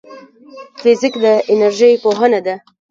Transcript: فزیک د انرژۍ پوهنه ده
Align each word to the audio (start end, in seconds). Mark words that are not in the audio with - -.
فزیک 0.81 1.13
د 1.23 1.25
انرژۍ 1.51 1.93
پوهنه 2.03 2.39
ده 2.45 2.55